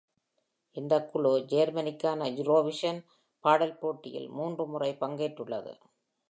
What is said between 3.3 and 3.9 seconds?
பாடல்